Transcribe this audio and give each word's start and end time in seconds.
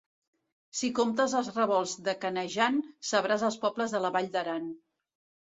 Si 0.77 0.87
comptes 0.99 1.35
els 1.39 1.51
revolts 1.57 1.93
de 2.07 2.15
Canejan, 2.23 2.81
sabràs 3.11 3.45
els 3.51 3.61
pobles 3.67 3.95
de 3.99 4.03
la 4.09 4.13
Vall 4.19 4.33
d'Aran. 4.39 4.69